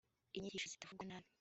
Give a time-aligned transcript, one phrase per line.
[0.37, 1.27] inyigisho zitavugwa nabi